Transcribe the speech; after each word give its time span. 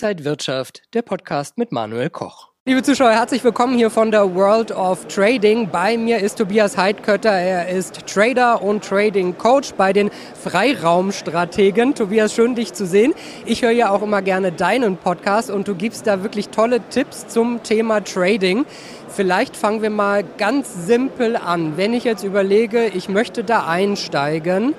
Inside 0.00 0.24
Wirtschaft, 0.24 0.82
der 0.94 1.02
Podcast 1.02 1.58
mit 1.58 1.72
Manuel 1.72 2.08
Koch. 2.08 2.50
Liebe 2.64 2.84
Zuschauer, 2.84 3.10
herzlich 3.10 3.42
willkommen 3.42 3.76
hier 3.76 3.90
von 3.90 4.12
der 4.12 4.32
World 4.32 4.70
of 4.70 5.08
Trading. 5.08 5.70
Bei 5.70 5.96
mir 5.96 6.20
ist 6.20 6.38
Tobias 6.38 6.76
Heidkötter. 6.76 7.32
Er 7.32 7.68
ist 7.68 8.06
Trader 8.06 8.62
und 8.62 8.84
Trading 8.84 9.36
Coach 9.36 9.72
bei 9.76 9.92
den 9.92 10.12
Freiraumstrategen. 10.40 11.96
Tobias, 11.96 12.32
schön 12.32 12.54
dich 12.54 12.74
zu 12.74 12.86
sehen. 12.86 13.12
Ich 13.44 13.62
höre 13.62 13.72
ja 13.72 13.90
auch 13.90 14.02
immer 14.02 14.22
gerne 14.22 14.52
deinen 14.52 14.98
Podcast 14.98 15.50
und 15.50 15.66
du 15.66 15.74
gibst 15.74 16.06
da 16.06 16.22
wirklich 16.22 16.50
tolle 16.50 16.78
Tipps 16.90 17.26
zum 17.26 17.64
Thema 17.64 18.04
Trading. 18.04 18.66
Vielleicht 19.08 19.56
fangen 19.56 19.82
wir 19.82 19.90
mal 19.90 20.22
ganz 20.36 20.86
simpel 20.86 21.34
an. 21.34 21.76
Wenn 21.76 21.92
ich 21.92 22.04
jetzt 22.04 22.22
überlege, 22.22 22.86
ich 22.86 23.08
möchte 23.08 23.42
da 23.42 23.66
einsteigen, 23.66 24.76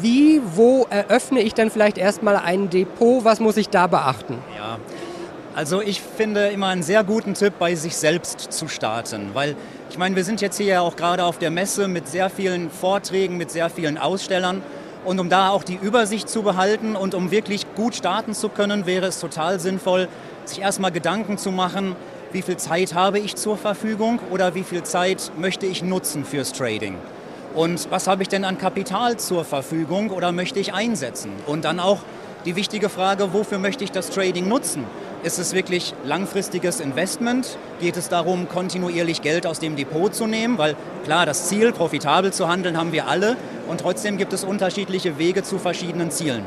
wie, 0.00 0.40
wo 0.54 0.86
eröffne 0.90 1.40
ich 1.40 1.54
denn 1.54 1.70
vielleicht 1.70 1.98
erstmal 1.98 2.36
ein 2.36 2.70
Depot? 2.70 3.24
Was 3.24 3.40
muss 3.40 3.56
ich 3.56 3.68
da 3.68 3.86
beachten? 3.86 4.38
Ja, 4.56 4.78
also 5.54 5.80
ich 5.82 6.00
finde 6.00 6.48
immer 6.48 6.68
einen 6.68 6.82
sehr 6.82 7.04
guten 7.04 7.34
Tipp, 7.34 7.54
bei 7.58 7.74
sich 7.74 7.96
selbst 7.96 8.52
zu 8.52 8.68
starten, 8.68 9.30
weil 9.34 9.54
ich 9.90 9.98
meine, 9.98 10.16
wir 10.16 10.24
sind 10.24 10.40
jetzt 10.40 10.56
hier 10.56 10.66
ja 10.66 10.80
auch 10.80 10.96
gerade 10.96 11.24
auf 11.24 11.38
der 11.38 11.50
Messe 11.50 11.88
mit 11.88 12.08
sehr 12.08 12.30
vielen 12.30 12.70
Vorträgen, 12.70 13.36
mit 13.36 13.50
sehr 13.50 13.68
vielen 13.68 13.98
Ausstellern. 13.98 14.62
Und 15.04 15.18
um 15.18 15.28
da 15.28 15.50
auch 15.50 15.64
die 15.64 15.74
Übersicht 15.74 16.28
zu 16.28 16.42
behalten 16.42 16.94
und 16.96 17.14
um 17.14 17.30
wirklich 17.30 17.66
gut 17.74 17.94
starten 17.94 18.34
zu 18.34 18.48
können, 18.48 18.86
wäre 18.86 19.06
es 19.06 19.20
total 19.20 19.58
sinnvoll, 19.58 20.08
sich 20.44 20.60
erstmal 20.60 20.92
Gedanken 20.92 21.38
zu 21.38 21.50
machen, 21.50 21.96
wie 22.30 22.40
viel 22.40 22.56
Zeit 22.56 22.94
habe 22.94 23.18
ich 23.18 23.36
zur 23.36 23.58
Verfügung 23.58 24.20
oder 24.30 24.54
wie 24.54 24.62
viel 24.62 24.84
Zeit 24.84 25.32
möchte 25.36 25.66
ich 25.66 25.82
nutzen 25.82 26.24
fürs 26.24 26.52
Trading. 26.52 26.96
Und 27.54 27.90
was 27.90 28.06
habe 28.06 28.22
ich 28.22 28.28
denn 28.28 28.44
an 28.44 28.56
Kapital 28.56 29.18
zur 29.18 29.44
Verfügung 29.44 30.10
oder 30.10 30.32
möchte 30.32 30.58
ich 30.58 30.72
einsetzen? 30.72 31.30
Und 31.46 31.64
dann 31.64 31.80
auch 31.80 31.98
die 32.46 32.56
wichtige 32.56 32.88
Frage, 32.88 33.32
wofür 33.32 33.58
möchte 33.58 33.84
ich 33.84 33.92
das 33.92 34.10
Trading 34.10 34.48
nutzen? 34.48 34.84
Ist 35.22 35.38
es 35.38 35.52
wirklich 35.52 35.94
langfristiges 36.04 36.80
Investment? 36.80 37.58
Geht 37.80 37.96
es 37.96 38.08
darum, 38.08 38.48
kontinuierlich 38.48 39.22
Geld 39.22 39.46
aus 39.46 39.60
dem 39.60 39.76
Depot 39.76 40.12
zu 40.14 40.26
nehmen? 40.26 40.58
Weil 40.58 40.74
klar, 41.04 41.26
das 41.26 41.48
Ziel, 41.48 41.72
profitabel 41.72 42.32
zu 42.32 42.48
handeln, 42.48 42.76
haben 42.76 42.92
wir 42.92 43.06
alle. 43.06 43.36
Und 43.68 43.80
trotzdem 43.80 44.16
gibt 44.16 44.32
es 44.32 44.44
unterschiedliche 44.44 45.18
Wege 45.18 45.42
zu 45.42 45.58
verschiedenen 45.58 46.10
Zielen. 46.10 46.44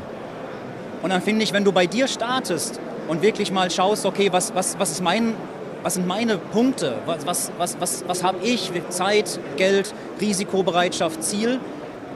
Und 1.02 1.10
dann 1.10 1.22
finde 1.22 1.44
ich, 1.44 1.52
wenn 1.52 1.64
du 1.64 1.72
bei 1.72 1.86
dir 1.86 2.08
startest 2.08 2.80
und 3.08 3.22
wirklich 3.22 3.52
mal 3.52 3.70
schaust, 3.70 4.04
okay, 4.04 4.32
was, 4.32 4.54
was, 4.54 4.78
was 4.78 4.90
ist 4.90 5.02
mein 5.02 5.34
was 5.82 5.94
sind 5.94 6.06
meine 6.06 6.38
Punkte, 6.38 6.94
was, 7.06 7.26
was, 7.26 7.52
was, 7.58 7.80
was, 7.80 8.04
was 8.06 8.22
habe 8.22 8.38
ich, 8.42 8.72
Zeit, 8.88 9.38
Geld, 9.56 9.94
Risikobereitschaft, 10.20 11.22
Ziel, 11.22 11.60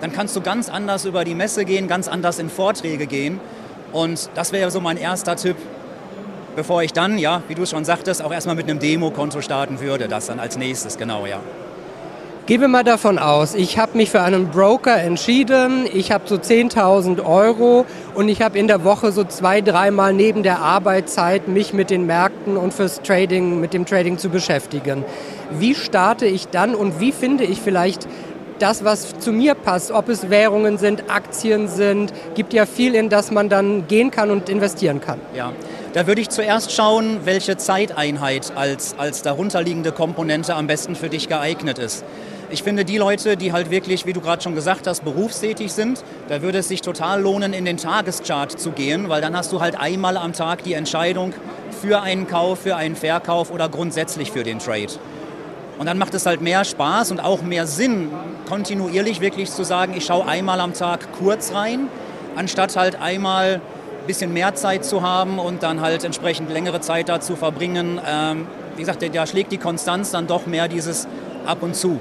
dann 0.01 0.13
kannst 0.13 0.35
du 0.35 0.41
ganz 0.41 0.69
anders 0.69 1.05
über 1.05 1.25
die 1.25 1.35
Messe 1.35 1.65
gehen, 1.65 1.89
ganz 1.89 2.09
anders 2.09 2.39
in 2.39 2.49
Vorträge 2.49 3.07
gehen. 3.07 3.41
Und 3.93 4.31
das 4.35 4.53
wäre 4.53 4.71
so 4.71 4.81
mein 4.81 4.97
erster 4.97 5.37
Tipp, 5.37 5.57
bevor 6.57 6.83
ich 6.83 6.93
dann, 6.93 7.19
ja, 7.19 7.43
wie 7.49 7.55
du 7.55 7.67
schon 7.67 7.85
sagtest, 7.85 8.23
auch 8.23 8.33
erstmal 8.33 8.57
mit 8.57 8.69
einem 8.69 8.79
Demokonto 8.79 9.41
starten 9.41 9.81
würde. 9.81 10.09
Das 10.09 10.27
dann 10.27 10.41
als 10.41 10.57
nächstes, 10.57 10.97
genau, 10.97 11.27
ja. 11.27 11.41
Gehen 12.51 12.63
wir 12.63 12.67
mal 12.67 12.83
davon 12.83 13.21
aus, 13.21 13.55
ich 13.55 13.79
habe 13.79 13.97
mich 13.97 14.11
für 14.11 14.23
einen 14.23 14.49
Broker 14.49 14.97
entschieden, 14.97 15.87
ich 15.95 16.11
habe 16.11 16.25
so 16.27 16.35
10.000 16.35 17.25
Euro 17.25 17.87
und 18.17 18.29
ich 18.29 18.43
habe 18.43 18.59
in 18.59 18.67
der 18.67 18.83
Woche 18.83 19.13
so 19.13 19.23
zwei, 19.23 19.61
dreimal 19.61 20.13
neben 20.13 20.43
der 20.43 20.59
Arbeitszeit 20.59 21.47
mich 21.47 21.73
mit 21.73 21.91
den 21.91 22.07
Märkten 22.07 22.57
und 22.57 22.75
fürs 22.75 23.03
Trading, 23.03 23.61
mit 23.61 23.73
dem 23.73 23.87
Trading 23.87 24.19
zu 24.19 24.31
beschäftigen. 24.31 25.05
Wie 25.61 25.77
starte 25.77 26.27
ich 26.27 26.49
dann 26.49 26.75
und 26.75 26.99
wie 26.99 27.13
finde 27.13 27.45
ich 27.45 27.61
vielleicht 27.61 28.09
das, 28.59 28.85
was 28.85 29.17
zu 29.21 29.31
mir 29.31 29.55
passt, 29.55 29.93
ob 29.93 30.09
es 30.09 30.29
Währungen 30.29 30.77
sind, 30.77 31.05
Aktien 31.09 31.69
sind, 31.69 32.13
gibt 32.35 32.53
ja 32.53 32.67
viel, 32.67 32.97
in 32.97 33.11
das 33.11 33.31
man 33.31 33.49
dann 33.49 33.87
gehen 33.87 34.11
kann 34.11 34.33
und 34.33 34.49
investieren 34.49 35.01
kann. 35.01 35.21
Ja, 35.37 35.53
da 35.93 36.09
würde 36.09 36.21
ich 36.21 36.31
zuerst 36.31 36.73
schauen, 36.73 37.21
welche 37.25 37.57
Zeiteinheit 37.59 38.53
als, 38.57 38.97
als 38.99 39.23
darunterliegende 39.23 39.93
Komponente 39.93 40.57
am 40.57 40.67
besten 40.67 40.97
für 40.97 41.09
dich 41.09 41.29
geeignet 41.29 41.79
ist. 41.79 42.05
Ich 42.53 42.65
finde, 42.65 42.85
die 42.85 42.99
Leute, 42.99 43.37
die 43.37 43.53
halt 43.53 43.71
wirklich, 43.71 44.07
wie 44.07 44.13
du 44.13 44.21
gerade 44.21 44.43
schon 44.43 44.57
gesagt 44.57 44.89
hast, 44.89 45.05
berufstätig 45.05 45.73
sind, 45.73 46.03
da 46.29 46.43
würde 46.43 46.59
es 46.59 46.67
sich 46.67 46.81
total 46.81 47.23
lohnen, 47.23 47.53
in 47.53 47.65
den 47.65 47.77
Tageschart 47.77 48.59
zu 48.59 48.73
gehen, 48.73 49.09
weil 49.09 49.21
dann 49.21 49.37
hast 49.37 49.53
du 49.53 49.61
halt 49.61 49.79
einmal 49.79 50.17
am 50.17 50.33
Tag 50.33 50.65
die 50.65 50.75
Entscheidung 50.75 51.33
für 51.81 52.03
einen 52.03 52.27
Kauf, 52.27 52.59
für 52.59 52.75
einen 52.75 52.97
Verkauf 52.97 53.53
oder 53.53 53.69
grundsätzlich 53.69 54.33
für 54.33 54.43
den 54.43 54.59
Trade. 54.59 54.89
Und 55.79 55.87
dann 55.87 55.97
macht 55.97 56.13
es 56.15 56.27
halt 56.27 56.41
mehr 56.41 56.65
Spaß 56.65 57.13
und 57.13 57.21
auch 57.21 57.43
mehr 57.43 57.69
Sinn, 57.69 58.11
kontinuierlich 58.49 59.21
wirklich 59.21 59.49
zu 59.49 59.63
sagen, 59.63 59.95
ich 59.97 60.05
schaue 60.05 60.27
einmal 60.27 60.59
am 60.59 60.75
Tag 60.75 61.13
kurz 61.21 61.55
rein, 61.55 61.87
anstatt 62.35 62.75
halt 62.75 63.01
einmal 63.01 63.61
ein 64.01 64.07
bisschen 64.09 64.33
mehr 64.33 64.57
Zeit 64.57 64.85
zu 64.85 65.03
haben 65.03 65.39
und 65.39 65.63
dann 65.63 65.81
halt 65.81 66.03
entsprechend 66.03 66.51
längere 66.51 66.81
Zeit 66.81 67.09
da 67.09 67.21
zu 67.21 67.37
verbringen. 67.37 68.01
Ähm, 68.05 68.49
wie 68.75 68.81
gesagt, 68.81 69.05
da 69.15 69.27
schlägt 69.29 69.53
die 69.53 69.59
Konstanz 69.59 70.11
dann 70.11 70.27
doch 70.27 70.47
mehr 70.47 70.67
dieses 70.67 71.07
ab 71.47 71.63
und 71.63 71.77
zu 71.77 72.01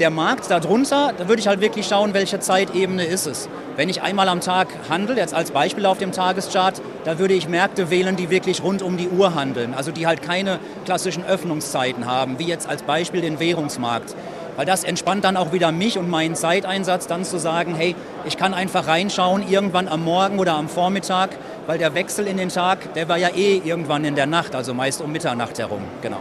der 0.00 0.10
Markt 0.10 0.50
darunter, 0.50 1.12
da 1.16 1.28
würde 1.28 1.40
ich 1.40 1.48
halt 1.48 1.60
wirklich 1.60 1.86
schauen, 1.86 2.14
welche 2.14 2.40
Zeitebene 2.40 3.04
ist 3.04 3.26
es. 3.26 3.48
Wenn 3.76 3.88
ich 3.88 4.02
einmal 4.02 4.28
am 4.28 4.40
Tag 4.40 4.68
handle, 4.88 5.16
jetzt 5.16 5.34
als 5.34 5.50
Beispiel 5.50 5.86
auf 5.86 5.98
dem 5.98 6.12
Tageschart, 6.12 6.80
da 7.04 7.18
würde 7.18 7.34
ich 7.34 7.48
Märkte 7.48 7.90
wählen, 7.90 8.16
die 8.16 8.30
wirklich 8.30 8.62
rund 8.62 8.82
um 8.82 8.96
die 8.96 9.08
Uhr 9.08 9.34
handeln, 9.34 9.74
also 9.74 9.90
die 9.90 10.06
halt 10.06 10.22
keine 10.22 10.58
klassischen 10.84 11.24
Öffnungszeiten 11.24 12.06
haben, 12.06 12.38
wie 12.38 12.44
jetzt 12.44 12.68
als 12.68 12.82
Beispiel 12.82 13.20
den 13.20 13.40
Währungsmarkt. 13.40 14.14
Weil 14.56 14.66
das 14.66 14.82
entspannt 14.82 15.24
dann 15.24 15.36
auch 15.36 15.52
wieder 15.52 15.70
mich 15.70 15.98
und 15.98 16.08
meinen 16.08 16.34
Zeiteinsatz, 16.34 17.06
dann 17.06 17.24
zu 17.24 17.38
sagen, 17.38 17.74
hey, 17.76 17.94
ich 18.24 18.36
kann 18.36 18.54
einfach 18.54 18.88
reinschauen, 18.88 19.48
irgendwann 19.48 19.86
am 19.86 20.04
Morgen 20.04 20.38
oder 20.38 20.54
am 20.54 20.68
Vormittag, 20.68 21.30
weil 21.66 21.78
der 21.78 21.94
Wechsel 21.94 22.26
in 22.26 22.36
den 22.36 22.48
Tag, 22.48 22.94
der 22.94 23.08
war 23.08 23.18
ja 23.18 23.28
eh 23.28 23.60
irgendwann 23.64 24.04
in 24.04 24.16
der 24.16 24.26
Nacht, 24.26 24.54
also 24.54 24.74
meist 24.74 25.00
um 25.00 25.12
Mitternacht 25.12 25.58
herum. 25.58 25.82
Genau. 26.02 26.18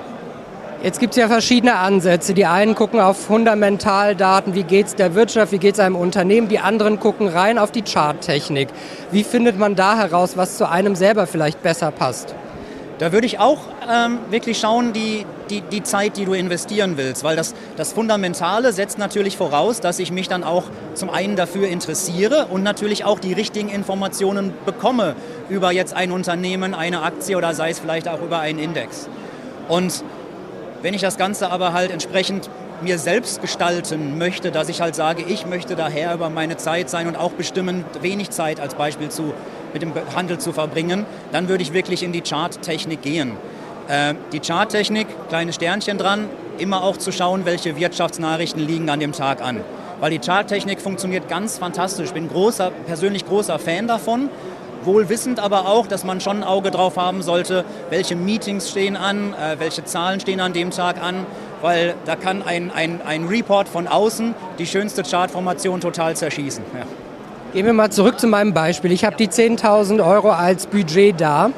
Jetzt 0.84 1.00
gibt 1.00 1.14
es 1.14 1.18
ja 1.18 1.28
verschiedene 1.28 1.76
Ansätze. 1.76 2.36
Die 2.36 2.46
einen 2.46 2.76
gucken 2.76 3.00
auf 3.00 3.18
Fundamentaldaten, 3.18 4.54
wie 4.54 4.62
geht 4.62 4.86
es 4.86 4.96
der 4.96 5.16
Wirtschaft, 5.16 5.52
wie 5.52 5.58
geht 5.58 5.74
es 5.74 5.80
einem 5.80 5.96
Unternehmen. 5.96 6.50
Die 6.50 6.60
anderen 6.60 7.00
gucken 7.00 7.28
rein 7.28 7.58
auf 7.58 7.72
die 7.72 7.82
Charttechnik. 7.82 8.70
Wie 9.12 9.24
findet 9.24 9.58
man 9.58 9.76
da 9.76 9.98
heraus, 9.98 10.38
was 10.38 10.56
zu 10.58 10.70
einem 10.70 10.96
selber 10.96 11.26
vielleicht 11.26 11.64
besser 11.64 11.90
passt? 11.90 12.36
Da 13.00 13.12
würde 13.12 13.26
ich 13.26 13.40
auch 13.40 13.60
ähm, 13.92 14.20
wirklich 14.30 14.60
schauen, 14.60 14.94
die, 14.94 15.26
die, 15.50 15.62
die 15.62 15.82
Zeit, 15.82 16.16
die 16.16 16.26
du 16.26 16.34
investieren 16.34 16.96
willst, 16.98 17.24
weil 17.24 17.36
das, 17.36 17.56
das 17.76 17.94
Fundamentale 17.94 18.72
setzt 18.72 19.00
natürlich 19.00 19.36
voraus, 19.36 19.82
dass 19.82 19.98
ich 19.98 20.12
mich 20.12 20.28
dann 20.28 20.44
auch 20.44 20.66
zum 20.94 21.10
einen 21.10 21.36
dafür 21.36 21.68
interessiere 21.68 22.48
und 22.52 22.62
natürlich 22.62 23.04
auch 23.04 23.20
die 23.20 23.34
richtigen 23.34 23.70
Informationen 23.70 24.54
bekomme 24.66 25.16
über 25.50 25.72
jetzt 25.72 25.96
ein 25.96 26.12
Unternehmen, 26.12 26.76
eine 26.76 27.02
Aktie 27.02 27.36
oder 27.36 27.56
sei 27.56 27.72
es 27.72 27.80
vielleicht 27.80 28.08
auch 28.08 28.22
über 28.22 28.40
einen 28.40 28.60
Index. 28.60 29.10
Und 29.68 30.04
wenn 30.82 30.94
ich 30.94 31.02
das 31.02 31.18
Ganze 31.18 31.52
aber 31.52 31.74
halt 31.74 31.92
entsprechend 31.92 32.50
mir 32.82 33.00
selbst 33.00 33.42
gestalten 33.42 34.18
möchte, 34.18 34.52
dass 34.52 34.70
ich 34.70 34.82
halt 34.82 34.96
sage, 34.96 35.24
ich 35.28 35.46
möchte 35.46 35.76
daher 35.76 36.14
über 36.14 36.30
meine 36.30 36.58
Zeit 36.58 36.90
sein 36.90 37.08
und 37.08 37.16
auch 37.16 37.32
bestimmen, 37.32 37.84
wenig 38.02 38.30
Zeit 38.30 38.60
als 38.60 38.76
Beispiel 38.76 39.10
zu, 39.10 39.34
mit 39.74 39.82
dem 39.82 39.94
Handel 40.16 40.38
zu 40.38 40.54
verbringen, 40.54 41.06
dann 41.32 41.50
würde 41.50 41.64
ich 41.64 41.74
wirklich 41.74 42.04
in 42.04 42.12
die 42.12 42.22
Charttechnik 42.22 43.02
gehen. 43.02 43.32
Äh, 43.88 44.14
die 44.32 44.40
Charttechnik, 44.40 45.08
kleine 45.30 45.54
Sternchen 45.54 45.98
dran, 45.98 46.30
immer 46.60 46.84
auch 46.84 46.98
zu 46.98 47.12
schauen, 47.12 47.46
welche 47.46 47.76
Wirtschaftsnachrichten 47.76 48.66
liegen 48.66 48.90
an 48.90 49.00
dem 49.00 49.12
Tag 49.12 49.42
an. 49.42 49.62
Weil 50.00 50.12
die 50.12 50.20
Charttechnik 50.20 50.80
funktioniert 50.80 51.28
ganz 51.28 51.58
fantastisch. 51.58 52.08
Ich 52.08 52.14
bin 52.14 52.30
großer, 52.30 52.72
persönlich 52.86 53.26
großer 53.26 53.58
Fan 53.58 53.88
davon 53.88 54.30
wohl 54.88 55.10
wissend 55.10 55.40
aber 55.40 55.68
auch, 55.68 55.86
dass 55.86 56.04
man 56.04 56.20
schon 56.20 56.38
ein 56.38 56.44
Auge 56.44 56.72
drauf 56.72 56.98
haben 56.98 57.22
sollte, 57.22 57.64
welche 57.92 58.16
Meetings 58.16 58.72
stehen 58.72 58.98
an, 58.98 59.34
äh, 59.34 59.60
welche 59.60 59.86
Zahlen 59.86 60.20
stehen 60.20 60.40
an 60.40 60.54
dem 60.54 60.72
Tag 60.72 61.00
an, 61.02 61.28
weil 61.62 61.94
da 62.06 62.16
kann 62.16 62.42
ein, 62.42 62.72
ein, 62.72 63.02
ein 63.06 63.28
Report 63.28 63.70
von 63.70 63.88
außen 63.88 64.34
die 64.58 64.66
schönste 64.66 65.04
Chartformation 65.04 65.80
total 65.82 66.16
zerschießen. 66.16 66.64
Ja. 66.74 66.86
Gehen 67.54 67.66
wir 67.66 67.74
mal 67.74 67.92
zurück 67.92 68.20
zu 68.20 68.28
meinem 68.28 68.54
Beispiel. 68.54 68.92
Ich 68.92 69.06
habe 69.06 69.16
die 69.16 69.30
10.000 69.30 70.06
Euro 70.06 70.32
als 70.32 70.68
Budget 70.68 71.20
da. 71.20 71.52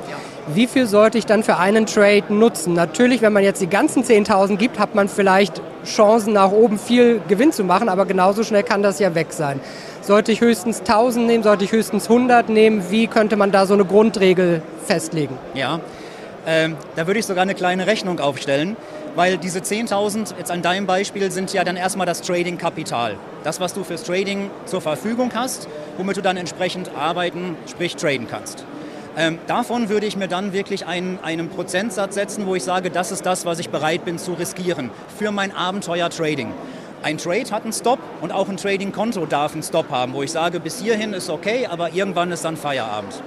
Wie 0.54 0.68
viel 0.68 0.88
sollte 0.88 1.18
ich 1.18 1.26
dann 1.26 1.44
für 1.44 1.58
einen 1.58 1.86
Trade 1.86 2.34
nutzen? 2.34 2.74
Natürlich, 2.74 3.22
wenn 3.22 3.34
man 3.34 3.44
jetzt 3.44 3.62
die 3.62 3.68
ganzen 3.68 4.04
10.000 4.04 4.58
gibt, 4.58 4.80
hat 4.80 4.96
man 4.96 5.08
vielleicht 5.08 5.62
Chancen 5.90 6.34
nach 6.34 6.52
oben 6.52 6.80
viel 6.80 7.22
Gewinn 7.28 7.52
zu 7.52 7.64
machen, 7.64 7.90
aber 7.90 8.06
genauso 8.06 8.44
schnell 8.44 8.64
kann 8.64 8.82
das 8.84 9.00
ja 9.00 9.16
weg 9.16 9.28
sein. 9.32 9.60
Sollte 10.02 10.32
ich 10.32 10.42
höchstens 10.42 10.80
1000 10.80 11.28
nehmen, 11.28 11.44
sollte 11.44 11.66
ich 11.66 11.72
höchstens 11.72 12.10
100 12.10 12.50
nehmen? 12.50 12.84
Wie 12.90 13.08
könnte 13.08 13.36
man 13.36 13.52
da 13.52 13.66
so 13.66 13.74
eine 13.74 13.86
Grundregel 13.86 14.62
festlegen? 14.86 15.38
Ja, 15.54 15.80
ähm, 16.48 16.78
da 16.96 17.06
würde 17.06 17.20
ich 17.20 17.26
sogar 17.26 17.44
eine 17.44 17.56
kleine 17.56 17.86
Rechnung 17.86 18.20
aufstellen, 18.20 18.78
weil 19.16 19.38
diese 19.38 19.60
10.000 19.60 20.36
jetzt 20.38 20.52
an 20.52 20.62
deinem 20.62 20.86
Beispiel 20.86 21.32
sind 21.32 21.54
ja 21.54 21.64
dann 21.64 21.76
erstmal 21.76 22.08
das 22.08 22.22
Trading-Kapital. 22.22 23.16
Das, 23.44 23.60
was 23.60 23.74
du 23.74 23.84
fürs 23.84 24.04
Trading 24.04 24.50
zur 24.66 24.82
Verfügung 24.82 25.32
hast, 25.36 25.68
womit 25.98 26.18
du 26.18 26.22
dann 26.22 26.38
entsprechend 26.38 26.92
arbeiten, 26.98 27.56
sprich 27.68 27.96
traden 27.96 28.28
kannst. 28.30 28.66
Ähm, 29.18 29.40
davon 29.48 29.90
würde 29.90 30.06
ich 30.06 30.16
mir 30.16 30.28
dann 30.28 30.54
wirklich 30.54 30.86
einen, 30.86 31.20
einen 31.24 31.50
Prozentsatz 31.50 32.16
setzen, 32.16 32.46
wo 32.46 32.56
ich 32.56 32.64
sage, 32.64 32.90
das 32.90 33.12
ist 33.12 33.26
das, 33.26 33.46
was 33.46 33.60
ich 33.60 33.70
bereit 33.70 34.06
bin 34.06 34.18
zu 34.18 34.34
riskieren 34.34 34.92
für 35.18 35.32
mein 35.32 35.56
Abenteuer 35.56 36.10
Trading. 36.10 36.54
Ein 37.02 37.18
Trade 37.18 37.50
hat 37.52 37.64
einen 37.64 37.74
Stop 37.74 38.00
und 38.22 38.32
auch 38.32 38.50
ein 38.50 38.58
Trading-Konto 38.58 39.26
darf 39.26 39.54
einen 39.54 39.64
Stop 39.64 39.90
haben, 39.90 40.14
wo 40.14 40.22
ich 40.22 40.32
sage, 40.32 40.60
bis 40.60 40.80
hierhin 40.82 41.14
ist 41.14 41.30
okay, 41.30 41.66
aber 41.66 41.94
irgendwann 41.94 42.32
ist 42.32 42.46
dann 42.46 42.58
Feierabend. 42.58 43.24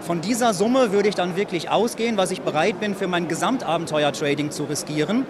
Von 0.00 0.20
dieser 0.20 0.54
Summe 0.54 0.92
würde 0.92 1.08
ich 1.08 1.14
dann 1.14 1.36
wirklich 1.36 1.70
ausgehen, 1.70 2.16
was 2.16 2.30
ich 2.30 2.40
bereit 2.40 2.80
bin, 2.80 2.94
für 2.94 3.08
mein 3.08 3.28
Gesamtabenteuer-Trading 3.28 4.50
zu 4.50 4.64
riskieren, 4.64 5.26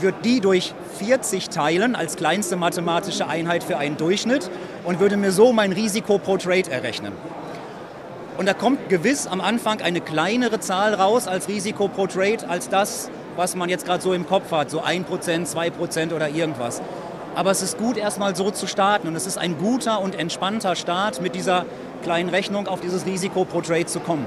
würde 0.00 0.18
die 0.24 0.40
durch 0.40 0.72
40 0.98 1.48
teilen 1.48 1.94
als 1.94 2.16
kleinste 2.16 2.56
mathematische 2.56 3.26
Einheit 3.26 3.64
für 3.64 3.76
einen 3.76 3.96
Durchschnitt 3.96 4.50
und 4.84 5.00
würde 5.00 5.16
mir 5.16 5.32
so 5.32 5.52
mein 5.52 5.72
Risiko 5.72 6.18
pro 6.18 6.36
Trade 6.36 6.70
errechnen. 6.70 7.12
Und 8.36 8.46
da 8.46 8.52
kommt 8.52 8.90
gewiss 8.90 9.26
am 9.26 9.40
Anfang 9.40 9.80
eine 9.80 10.02
kleinere 10.02 10.60
Zahl 10.60 10.92
raus 10.92 11.26
als 11.26 11.48
Risiko 11.48 11.88
pro 11.88 12.06
Trade, 12.06 12.48
als 12.48 12.68
das, 12.68 13.10
was 13.34 13.56
man 13.56 13.70
jetzt 13.70 13.86
gerade 13.86 14.02
so 14.02 14.12
im 14.12 14.26
Kopf 14.26 14.52
hat, 14.52 14.70
so 14.70 14.82
1%, 14.82 15.06
2% 15.06 16.14
oder 16.14 16.28
irgendwas. 16.28 16.82
Aber 17.34 17.50
es 17.50 17.62
ist 17.62 17.78
gut, 17.78 17.96
erstmal 17.96 18.36
so 18.36 18.50
zu 18.50 18.66
starten 18.66 19.08
und 19.08 19.16
es 19.16 19.26
ist 19.26 19.38
ein 19.38 19.58
guter 19.58 20.00
und 20.00 20.18
entspannter 20.18 20.76
Start 20.76 21.22
mit 21.22 21.34
dieser 21.34 21.64
kleinen 22.02 22.28
Rechnung 22.28 22.66
auf 22.68 22.80
dieses 22.80 23.06
Risiko 23.06 23.46
pro 23.46 23.62
Trade 23.62 23.86
zu 23.86 24.00
kommen. 24.00 24.26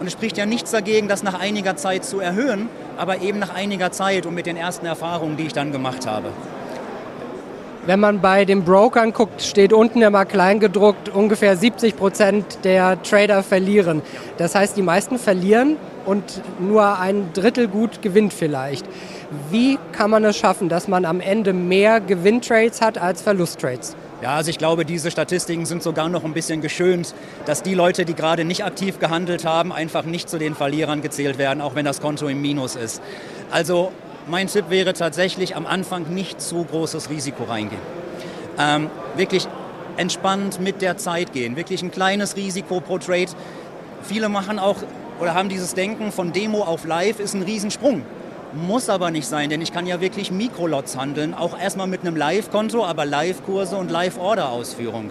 Und 0.00 0.06
es 0.06 0.12
spricht 0.12 0.36
ja 0.36 0.46
nichts 0.46 0.72
dagegen, 0.72 1.08
das 1.08 1.22
nach 1.22 1.38
einiger 1.38 1.76
Zeit 1.76 2.04
zu 2.04 2.20
erhöhen, 2.20 2.68
aber 2.96 3.20
eben 3.20 3.38
nach 3.38 3.54
einiger 3.54 3.92
Zeit 3.92 4.26
und 4.26 4.34
mit 4.34 4.46
den 4.46 4.56
ersten 4.56 4.86
Erfahrungen, 4.86 5.36
die 5.36 5.44
ich 5.44 5.52
dann 5.52 5.72
gemacht 5.72 6.06
habe. 6.06 6.30
Wenn 7.88 8.00
man 8.00 8.20
bei 8.20 8.44
den 8.44 8.64
Brokern 8.64 9.14
guckt, 9.14 9.40
steht 9.40 9.72
unten 9.72 10.02
immer 10.02 10.26
klein 10.26 10.60
gedruckt, 10.60 11.08
ungefähr 11.08 11.56
70 11.56 11.96
Prozent 11.96 12.58
der 12.62 13.02
Trader 13.02 13.42
verlieren. 13.42 14.02
Das 14.36 14.54
heißt, 14.54 14.76
die 14.76 14.82
meisten 14.82 15.18
verlieren 15.18 15.78
und 16.04 16.42
nur 16.60 16.98
ein 16.98 17.32
Drittel 17.32 17.66
gut 17.66 18.02
gewinnt 18.02 18.34
vielleicht. 18.34 18.84
Wie 19.50 19.78
kann 19.92 20.10
man 20.10 20.22
es 20.26 20.36
schaffen, 20.36 20.68
dass 20.68 20.86
man 20.86 21.06
am 21.06 21.22
Ende 21.22 21.54
mehr 21.54 22.02
Gewinntrades 22.02 22.82
hat 22.82 22.98
als 22.98 23.22
Verlusttrades? 23.22 23.96
Ja, 24.20 24.34
also 24.34 24.50
ich 24.50 24.58
glaube, 24.58 24.84
diese 24.84 25.10
Statistiken 25.10 25.64
sind 25.64 25.82
sogar 25.82 26.10
noch 26.10 26.24
ein 26.24 26.34
bisschen 26.34 26.60
geschönt, 26.60 27.14
dass 27.46 27.62
die 27.62 27.72
Leute, 27.72 28.04
die 28.04 28.12
gerade 28.12 28.44
nicht 28.44 28.66
aktiv 28.66 28.98
gehandelt 28.98 29.46
haben, 29.46 29.72
einfach 29.72 30.04
nicht 30.04 30.28
zu 30.28 30.36
den 30.36 30.54
Verlierern 30.54 31.00
gezählt 31.00 31.38
werden, 31.38 31.62
auch 31.62 31.74
wenn 31.74 31.86
das 31.86 32.02
Konto 32.02 32.28
im 32.28 32.42
Minus 32.42 32.76
ist. 32.76 33.00
Also 33.50 33.92
mein 34.28 34.46
Tipp 34.46 34.66
wäre 34.68 34.92
tatsächlich 34.92 35.56
am 35.56 35.66
Anfang 35.66 36.12
nicht 36.14 36.40
zu 36.40 36.64
großes 36.64 37.10
Risiko 37.10 37.44
reingehen. 37.44 37.80
Ähm, 38.58 38.90
wirklich 39.16 39.48
entspannt 39.96 40.60
mit 40.60 40.82
der 40.82 40.96
Zeit 40.96 41.32
gehen, 41.32 41.56
wirklich 41.56 41.82
ein 41.82 41.90
kleines 41.90 42.36
Risiko 42.36 42.80
pro 42.80 42.98
Trade. 42.98 43.30
Viele 44.02 44.28
machen 44.28 44.58
auch 44.58 44.76
oder 45.20 45.34
haben 45.34 45.48
dieses 45.48 45.74
Denken 45.74 46.12
von 46.12 46.32
Demo 46.32 46.62
auf 46.62 46.84
Live 46.84 47.18
ist 47.18 47.34
ein 47.34 47.42
Riesensprung. 47.42 48.02
Muss 48.52 48.88
aber 48.88 49.10
nicht 49.10 49.26
sein, 49.26 49.50
denn 49.50 49.60
ich 49.60 49.72
kann 49.72 49.86
ja 49.86 50.00
wirklich 50.00 50.30
Mikrolots 50.30 50.96
handeln, 50.96 51.34
auch 51.34 51.58
erstmal 51.58 51.86
mit 51.86 52.00
einem 52.00 52.16
Live-Konto, 52.16 52.84
aber 52.84 53.04
Live-Kurse 53.04 53.76
und 53.76 53.90
Live-Order-Ausführung. 53.90 55.10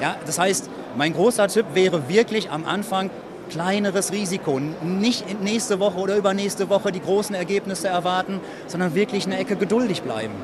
Ja, 0.00 0.16
das 0.24 0.38
heißt, 0.38 0.70
mein 0.96 1.12
großer 1.12 1.48
Tipp 1.48 1.66
wäre 1.74 2.08
wirklich 2.08 2.50
am 2.50 2.64
Anfang 2.64 3.10
kleineres 3.50 4.12
Risiko. 4.12 4.58
Nicht 4.58 5.42
nächste 5.42 5.80
Woche 5.80 5.98
oder 5.98 6.16
übernächste 6.16 6.70
Woche 6.70 6.92
die 6.92 7.00
großen 7.00 7.34
Ergebnisse 7.34 7.88
erwarten, 7.88 8.40
sondern 8.66 8.94
wirklich 8.94 9.26
eine 9.26 9.38
Ecke 9.38 9.56
geduldig 9.56 10.02
bleiben. 10.02 10.34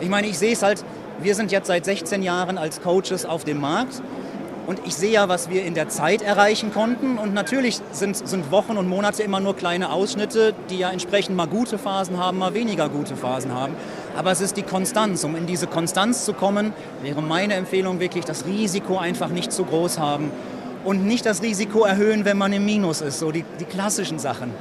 Ich 0.00 0.08
meine, 0.08 0.28
ich 0.28 0.38
sehe 0.38 0.52
es 0.52 0.62
halt, 0.62 0.84
wir 1.20 1.34
sind 1.34 1.50
jetzt 1.50 1.66
seit 1.66 1.84
16 1.84 2.22
Jahren 2.22 2.58
als 2.58 2.82
Coaches 2.82 3.24
auf 3.24 3.44
dem 3.44 3.60
Markt 3.60 4.02
und 4.66 4.80
ich 4.86 4.94
sehe 4.94 5.10
ja, 5.10 5.28
was 5.28 5.50
wir 5.50 5.64
in 5.64 5.74
der 5.74 5.88
Zeit 5.88 6.22
erreichen 6.22 6.72
konnten. 6.72 7.18
Und 7.18 7.34
natürlich 7.34 7.80
sind, 7.90 8.16
sind 8.16 8.52
Wochen 8.52 8.76
und 8.76 8.88
Monate 8.88 9.22
immer 9.22 9.40
nur 9.40 9.56
kleine 9.56 9.90
Ausschnitte, 9.90 10.54
die 10.70 10.78
ja 10.78 10.90
entsprechend 10.90 11.36
mal 11.36 11.48
gute 11.48 11.78
Phasen 11.78 12.16
haben, 12.16 12.38
mal 12.38 12.54
weniger 12.54 12.88
gute 12.88 13.16
Phasen 13.16 13.52
haben. 13.52 13.74
Aber 14.16 14.30
es 14.30 14.40
ist 14.40 14.56
die 14.56 14.62
Konstanz. 14.62 15.24
Um 15.24 15.34
in 15.34 15.46
diese 15.46 15.66
Konstanz 15.66 16.24
zu 16.24 16.32
kommen, 16.32 16.72
wäre 17.02 17.22
meine 17.22 17.54
Empfehlung 17.54 17.98
wirklich, 17.98 18.24
das 18.24 18.46
Risiko 18.46 18.98
einfach 18.98 19.30
nicht 19.30 19.52
zu 19.52 19.64
groß 19.64 19.98
haben 19.98 20.30
und 20.84 21.06
nicht 21.06 21.26
das 21.26 21.42
Risiko 21.42 21.84
erhöhen, 21.84 22.24
wenn 22.24 22.38
man 22.38 22.52
im 22.52 22.64
Minus 22.64 23.00
ist. 23.00 23.18
So 23.18 23.30
die, 23.30 23.44
die 23.60 23.64
klassischen 23.64 24.18
Sachen. 24.18 24.52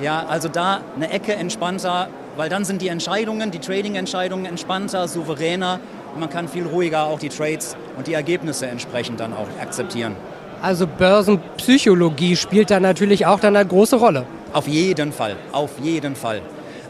Ja, 0.00 0.24
also 0.26 0.48
da 0.48 0.80
eine 0.96 1.10
Ecke 1.10 1.34
entspannter, 1.34 2.08
weil 2.36 2.48
dann 2.48 2.64
sind 2.64 2.80
die 2.80 2.88
Entscheidungen, 2.88 3.50
die 3.50 3.58
Trading-Entscheidungen 3.58 4.46
entspannter, 4.46 5.08
souveräner 5.08 5.80
und 6.14 6.20
man 6.20 6.30
kann 6.30 6.48
viel 6.48 6.66
ruhiger 6.66 7.04
auch 7.04 7.18
die 7.18 7.28
Trades 7.28 7.76
und 7.96 8.06
die 8.06 8.14
Ergebnisse 8.14 8.66
entsprechend 8.66 9.20
dann 9.20 9.32
auch 9.32 9.46
akzeptieren. 9.60 10.16
Also 10.62 10.86
Börsenpsychologie 10.86 12.36
spielt 12.36 12.70
da 12.70 12.80
natürlich 12.80 13.26
auch 13.26 13.40
dann 13.40 13.56
eine 13.56 13.66
große 13.66 13.96
Rolle. 13.96 14.26
Auf 14.52 14.68
jeden 14.68 15.12
Fall, 15.12 15.36
auf 15.52 15.70
jeden 15.82 16.16
Fall. 16.16 16.42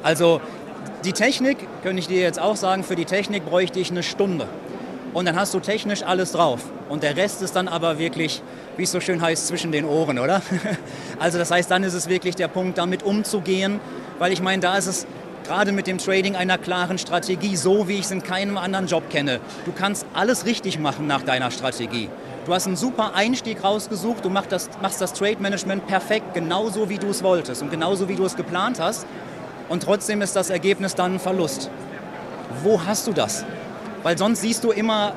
Also 0.02 0.40
die 1.04 1.12
Technik, 1.12 1.58
könnte 1.82 2.00
ich 2.00 2.08
dir 2.08 2.20
jetzt 2.20 2.40
auch 2.40 2.56
sagen, 2.56 2.84
für 2.84 2.96
die 2.96 3.04
Technik 3.04 3.44
bräuchte 3.46 3.78
ich 3.78 3.90
eine 3.90 4.02
Stunde. 4.02 4.46
Und 5.12 5.26
dann 5.26 5.36
hast 5.36 5.54
du 5.54 5.60
technisch 5.60 6.02
alles 6.02 6.32
drauf. 6.32 6.60
Und 6.88 7.02
der 7.02 7.16
Rest 7.16 7.42
ist 7.42 7.56
dann 7.56 7.68
aber 7.68 7.98
wirklich, 7.98 8.42
wie 8.80 8.84
es 8.84 8.92
so 8.92 9.00
schön 9.00 9.20
heißt, 9.20 9.46
zwischen 9.46 9.72
den 9.72 9.84
Ohren, 9.84 10.18
oder? 10.18 10.40
Also 11.18 11.36
das 11.36 11.50
heißt, 11.50 11.70
dann 11.70 11.84
ist 11.84 11.92
es 11.92 12.08
wirklich 12.08 12.34
der 12.34 12.48
Punkt, 12.48 12.78
damit 12.78 13.02
umzugehen, 13.02 13.78
weil 14.18 14.32
ich 14.32 14.40
meine, 14.40 14.62
da 14.62 14.78
ist 14.78 14.86
es 14.86 15.06
gerade 15.44 15.70
mit 15.70 15.86
dem 15.86 15.98
Trading 15.98 16.34
einer 16.34 16.56
klaren 16.56 16.96
Strategie, 16.96 17.56
so 17.56 17.88
wie 17.88 17.98
ich 17.98 18.06
es 18.06 18.10
in 18.10 18.22
keinem 18.22 18.56
anderen 18.56 18.86
Job 18.86 19.10
kenne. 19.10 19.38
Du 19.66 19.72
kannst 19.72 20.06
alles 20.14 20.46
richtig 20.46 20.78
machen 20.78 21.06
nach 21.06 21.20
deiner 21.20 21.50
Strategie. 21.50 22.08
Du 22.46 22.54
hast 22.54 22.66
einen 22.66 22.76
super 22.76 23.14
Einstieg 23.14 23.62
rausgesucht, 23.62 24.24
du 24.24 24.30
machst 24.30 24.50
das, 24.50 24.70
machst 24.80 24.98
das 25.02 25.12
Trade 25.12 25.36
Management 25.40 25.86
perfekt, 25.86 26.32
genauso 26.32 26.88
wie 26.88 26.96
du 26.96 27.08
es 27.08 27.22
wolltest 27.22 27.60
und 27.60 27.70
genauso 27.70 28.08
wie 28.08 28.16
du 28.16 28.24
es 28.24 28.34
geplant 28.34 28.80
hast. 28.80 29.04
Und 29.68 29.82
trotzdem 29.82 30.22
ist 30.22 30.36
das 30.36 30.48
Ergebnis 30.48 30.94
dann 30.94 31.16
ein 31.16 31.20
Verlust. 31.20 31.68
Wo 32.62 32.82
hast 32.86 33.06
du 33.06 33.12
das? 33.12 33.44
Weil 34.02 34.16
sonst 34.16 34.40
siehst 34.40 34.64
du 34.64 34.70
immer, 34.70 35.12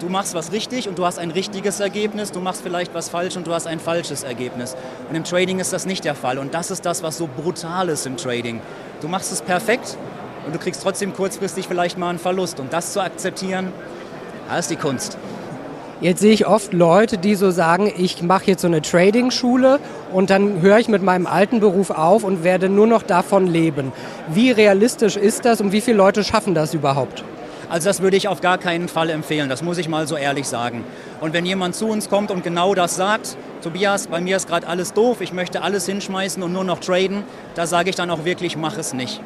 du 0.00 0.08
machst 0.08 0.34
was 0.34 0.52
richtig 0.52 0.88
und 0.88 0.98
du 0.98 1.06
hast 1.06 1.18
ein 1.18 1.30
richtiges 1.30 1.80
Ergebnis, 1.80 2.32
du 2.32 2.40
machst 2.40 2.62
vielleicht 2.62 2.94
was 2.94 3.08
falsch 3.08 3.36
und 3.36 3.46
du 3.46 3.52
hast 3.52 3.66
ein 3.66 3.80
falsches 3.80 4.22
Ergebnis. 4.22 4.76
Und 5.08 5.14
im 5.14 5.24
Trading 5.24 5.58
ist 5.58 5.72
das 5.72 5.86
nicht 5.86 6.04
der 6.04 6.14
Fall. 6.14 6.38
Und 6.38 6.54
das 6.54 6.70
ist 6.70 6.84
das, 6.86 7.02
was 7.02 7.18
so 7.18 7.28
brutal 7.28 7.88
ist 7.88 8.06
im 8.06 8.16
Trading. 8.16 8.60
Du 9.00 9.08
machst 9.08 9.32
es 9.32 9.42
perfekt 9.42 9.96
und 10.46 10.54
du 10.54 10.58
kriegst 10.58 10.82
trotzdem 10.82 11.14
kurzfristig 11.14 11.66
vielleicht 11.68 11.98
mal 11.98 12.10
einen 12.10 12.18
Verlust. 12.18 12.60
Und 12.60 12.72
das 12.72 12.92
zu 12.92 13.00
akzeptieren, 13.00 13.72
das 14.48 14.60
ist 14.60 14.70
die 14.70 14.76
Kunst. 14.76 15.18
Jetzt 16.02 16.20
sehe 16.20 16.32
ich 16.32 16.46
oft 16.46 16.74
Leute, 16.74 17.16
die 17.16 17.34
so 17.34 17.50
sagen, 17.50 17.90
ich 17.96 18.22
mache 18.22 18.44
jetzt 18.48 18.60
so 18.60 18.68
eine 18.68 18.82
Trading-Schule 18.82 19.80
und 20.12 20.28
dann 20.28 20.60
höre 20.60 20.78
ich 20.78 20.88
mit 20.88 21.02
meinem 21.02 21.26
alten 21.26 21.58
Beruf 21.58 21.88
auf 21.90 22.22
und 22.22 22.44
werde 22.44 22.68
nur 22.68 22.86
noch 22.86 23.02
davon 23.02 23.46
leben. 23.46 23.92
Wie 24.28 24.50
realistisch 24.50 25.16
ist 25.16 25.46
das 25.46 25.62
und 25.62 25.72
wie 25.72 25.80
viele 25.80 25.96
Leute 25.96 26.22
schaffen 26.22 26.52
das 26.52 26.74
überhaupt? 26.74 27.24
Also 27.68 27.88
das 27.88 28.00
würde 28.00 28.16
ich 28.16 28.28
auf 28.28 28.40
gar 28.40 28.58
keinen 28.58 28.88
Fall 28.88 29.10
empfehlen, 29.10 29.48
das 29.48 29.62
muss 29.62 29.76
ich 29.78 29.88
mal 29.88 30.06
so 30.06 30.16
ehrlich 30.16 30.46
sagen. 30.46 30.84
Und 31.20 31.32
wenn 31.32 31.44
jemand 31.44 31.74
zu 31.74 31.88
uns 31.88 32.08
kommt 32.08 32.30
und 32.30 32.44
genau 32.44 32.74
das 32.74 32.94
sagt, 32.94 33.36
Tobias, 33.60 34.06
bei 34.06 34.20
mir 34.20 34.36
ist 34.36 34.46
gerade 34.46 34.68
alles 34.68 34.92
doof, 34.92 35.20
ich 35.20 35.32
möchte 35.32 35.62
alles 35.62 35.84
hinschmeißen 35.86 36.42
und 36.44 36.52
nur 36.52 36.62
noch 36.62 36.78
traden, 36.78 37.24
da 37.56 37.66
sage 37.66 37.90
ich 37.90 37.96
dann 37.96 38.10
auch 38.10 38.24
wirklich, 38.24 38.56
mach 38.56 38.78
es 38.78 38.92
nicht. 38.92 39.20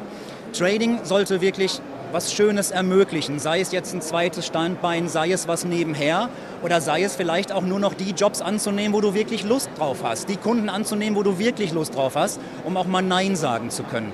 Trading 0.53 1.01
sollte 1.03 1.39
wirklich 1.39 1.81
was 2.11 2.33
Schönes 2.33 2.71
ermöglichen, 2.71 3.37
sei 3.39 3.61
es 3.61 3.71
jetzt 3.71 3.93
ein 3.93 4.01
zweites 4.01 4.47
Standbein, 4.47 5.07
sei 5.07 5.31
es 5.31 5.47
was 5.47 5.63
nebenher 5.63 6.29
oder 6.63 6.81
sei 6.81 7.03
es 7.03 7.15
vielleicht 7.15 7.51
auch 7.51 7.61
nur 7.61 7.79
noch 7.79 7.93
die 7.93 8.11
Jobs 8.11 8.41
anzunehmen, 8.41 8.93
wo 8.93 9.01
du 9.01 9.13
wirklich 9.13 9.43
Lust 9.43 9.69
drauf 9.77 9.99
hast, 10.03 10.29
die 10.29 10.35
Kunden 10.35 10.67
anzunehmen, 10.67 11.15
wo 11.15 11.23
du 11.23 11.37
wirklich 11.37 11.73
Lust 11.73 11.95
drauf 11.95 12.15
hast, 12.15 12.39
um 12.65 12.75
auch 12.75 12.87
mal 12.87 13.01
Nein 13.01 13.35
sagen 13.35 13.69
zu 13.69 13.83
können. 13.83 14.11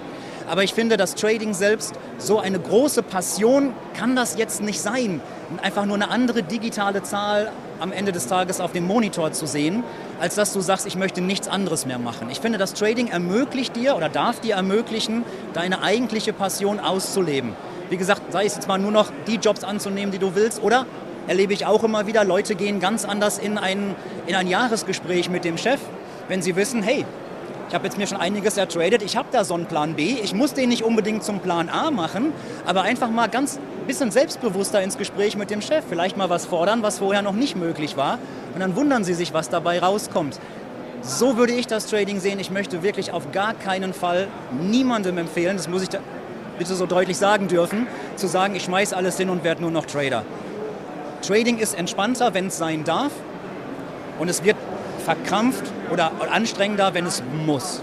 Aber 0.48 0.63
ich 0.63 0.74
finde, 0.74 0.98
das 0.98 1.16
Trading 1.16 1.54
selbst, 1.54 1.94
so 2.18 2.39
eine 2.39 2.60
große 2.60 3.04
Passion 3.04 3.74
kann 3.94 4.16
das 4.16 4.38
jetzt 4.38 4.62
nicht 4.62 4.82
sein. 4.82 5.22
Einfach 5.62 5.86
nur 5.86 5.96
eine 5.96 6.10
andere 6.10 6.42
digitale 6.42 7.04
Zahl 7.04 7.51
am 7.80 7.92
Ende 7.92 8.12
des 8.12 8.27
Tages 8.27 8.60
auf 8.60 8.72
dem 8.72 8.86
Monitor 8.88 9.32
zu 9.34 9.46
sehen, 9.46 9.84
als 10.20 10.36
dass 10.36 10.54
du 10.54 10.62
sagst, 10.62 10.88
ich 10.88 10.96
möchte 10.96 11.22
nichts 11.22 11.48
anderes 11.48 11.86
mehr 11.86 12.00
machen. 12.00 12.30
Ich 12.32 12.39
finde, 12.39 12.58
das 12.58 12.74
Trading 12.74 13.08
ermöglicht 13.08 13.75
dir 13.75 13.96
oder 13.96 14.10
darf 14.10 14.39
dir 14.39 14.56
ermöglichen, 14.56 15.24
deine 15.54 15.84
eigentliche 15.84 16.34
Passion 16.34 16.80
auszuleben. 16.80 17.54
Wie 17.89 17.98
gesagt, 17.98 18.32
sei 18.32 18.46
es 18.46 18.56
jetzt 18.56 18.68
mal 18.68 18.80
nur 18.80 18.92
noch 18.92 19.12
die 19.27 19.36
Jobs 19.36 19.63
anzunehmen, 19.63 20.12
die 20.12 20.18
du 20.18 20.36
willst, 20.36 20.62
oder 20.62 20.86
erlebe 21.27 21.54
ich 21.54 21.66
auch 21.66 21.84
immer 21.84 22.08
wieder, 22.08 22.24
Leute 22.24 22.56
gehen 22.56 22.80
ganz 22.80 23.06
anders 23.06 23.38
in 23.38 23.58
ein, 23.58 23.96
in 24.25 24.36
ein 24.36 24.48
Jahresgespräch 24.48 25.30
mit 25.30 25.46
dem 25.46 25.58
Chef, 25.58 25.80
wenn 26.27 26.42
sie 26.42 26.56
wissen, 26.56 26.84
hey, 26.84 27.06
ich 27.70 27.76
habe 27.76 27.86
jetzt 27.86 27.98
mir 27.98 28.08
schon 28.08 28.20
einiges 28.20 28.56
ertradet. 28.58 29.02
Ich 29.02 29.18
habe 29.18 29.28
da 29.32 29.44
so 29.44 29.54
einen 29.54 29.66
Plan 29.66 29.96
B. 29.96 30.16
Ich 30.24 30.34
muss 30.34 30.54
den 30.54 30.70
nicht 30.70 30.84
unbedingt 30.84 31.24
zum 31.24 31.40
Plan 31.40 31.68
A 31.70 31.92
machen, 31.92 32.32
aber 32.66 32.84
einfach 32.84 33.10
mal 33.10 33.28
ganz 33.28 33.60
bisschen 33.88 34.12
selbstbewusster 34.12 34.82
ins 34.82 34.98
Gespräch 34.98 35.36
mit 35.36 35.50
dem 35.50 35.62
Chef. 35.62 35.84
Vielleicht 35.88 36.16
mal 36.16 36.30
was 36.30 36.46
fordern, 36.46 36.82
was 36.82 37.00
vorher 37.00 37.22
noch 37.22 37.34
nicht 37.34 37.56
möglich 37.56 37.98
war. 37.98 38.20
Und 38.54 38.62
dann 38.62 38.76
wundern 38.76 39.04
sie 39.04 39.14
sich, 39.14 39.34
was 39.34 39.50
dabei 39.50 39.80
rauskommt. 39.80 40.40
So 41.02 41.38
würde 41.38 41.54
ich 41.54 41.68
das 41.68 41.88
Trading 41.88 42.20
sehen. 42.20 42.40
Ich 42.40 42.52
möchte 42.52 42.84
wirklich 42.84 43.12
auf 43.12 43.32
gar 43.32 43.54
keinen 43.54 43.94
Fall 43.94 44.28
niemandem 44.62 45.18
empfehlen, 45.18 45.58
das 45.58 45.68
muss 45.68 45.84
ich 45.84 45.90
bitte 46.58 46.74
so 46.74 46.86
deutlich 46.86 47.18
sagen 47.18 47.48
dürfen, 47.48 47.86
zu 48.16 48.28
sagen, 48.28 48.56
ich 48.56 48.64
schmeiße 48.64 48.96
alles 48.96 49.18
hin 49.18 49.30
und 49.30 49.44
werde 49.44 49.62
nur 49.62 49.72
noch 49.72 49.86
Trader. 49.86 50.24
Trading 51.22 51.60
ist 51.60 51.78
entspannter, 51.78 52.34
wenn 52.34 52.48
es 52.48 52.58
sein 52.58 52.84
darf. 52.84 53.12
Und 54.20 54.30
es 54.30 54.44
wird 54.44 54.58
verkrampft 55.06 55.72
oder 55.91 56.12
anstrengender, 56.32 56.94
wenn 56.94 57.06
es 57.06 57.24
muss. 57.46 57.82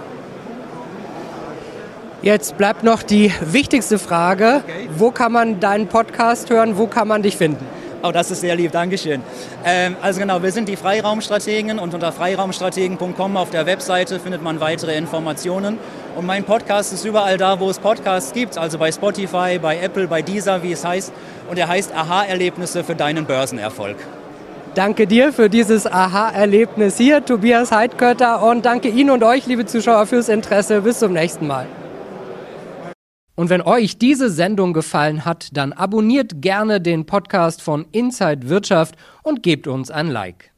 Jetzt 2.23 2.57
bleibt 2.57 2.83
noch 2.85 3.03
die 3.03 3.33
wichtigste 3.43 3.99
Frage. 3.99 4.63
Okay. 4.65 4.89
Wo 4.97 5.11
kann 5.11 5.33
man 5.33 5.61
deinen 5.61 5.89
Podcast 5.89 6.49
hören? 6.49 6.79
Wo 6.79 6.87
kann 6.87 7.07
man 7.07 7.23
dich 7.23 7.37
finden? 7.37 7.67
Oh, 8.03 8.13
das 8.13 8.31
ist 8.31 8.43
sehr 8.43 8.55
lieb, 8.55 8.73
Dankeschön. 8.73 9.23
Ähm, 9.65 9.97
also 10.03 10.21
genau, 10.21 10.43
wir 10.43 10.53
sind 10.53 10.69
die 10.69 10.77
Freiraumstrategen 10.77 11.79
und 11.79 11.95
unter 11.95 12.13
freiraumstrategen.com 12.13 13.37
auf 13.37 13.49
der 13.49 13.65
Webseite 13.65 14.21
findet 14.21 14.43
man 14.43 14.61
weitere 14.61 14.97
Informationen. 14.97 15.79
Und 16.15 16.27
mein 16.27 16.45
Podcast 16.45 16.93
ist 16.93 17.05
überall 17.05 17.39
da, 17.39 17.61
wo 17.61 17.71
es 17.71 17.79
Podcasts 17.79 18.33
gibt, 18.33 18.57
also 18.59 18.79
bei 18.79 18.93
Spotify, 18.93 19.59
bei 19.59 19.79
Apple, 19.79 20.07
bei 20.07 20.23
Deezer, 20.23 20.63
wie 20.63 20.73
es 20.73 20.85
heißt. 20.85 21.13
Und 21.51 21.59
er 21.59 21.69
heißt 21.69 21.95
Aha-Erlebnisse 21.95 22.85
für 22.85 22.95
deinen 22.95 23.25
Börsenerfolg. 23.25 23.97
Danke 24.75 25.07
dir 25.07 25.33
für 25.33 25.49
dieses 25.49 25.87
Aha-Erlebnis 25.87 26.99
hier, 26.99 27.25
Tobias 27.25 27.71
Heidkötter. 27.71 28.43
Und 28.43 28.65
danke 28.65 28.89
Ihnen 28.89 29.11
und 29.11 29.23
euch, 29.23 29.47
liebe 29.47 29.67
Zuschauer, 29.67 30.07
fürs 30.07 30.29
Interesse. 30.29 30.81
Bis 30.81 30.99
zum 30.99 31.13
nächsten 31.13 31.47
Mal. 31.47 31.67
Und 33.37 33.51
wenn 33.51 33.63
euch 33.63 33.99
diese 33.99 34.31
Sendung 34.31 34.73
gefallen 34.73 35.25
hat, 35.25 35.49
dann 35.53 35.73
abonniert 35.73 36.43
gerne 36.43 36.81
den 36.81 37.07
Podcast 37.07 37.63
von 37.63 37.87
Inside 37.93 38.49
Wirtschaft 38.49 38.97
und 39.23 39.45
gebt 39.45 39.69
uns 39.69 39.93
ein 39.93 40.09
Like. 40.09 40.54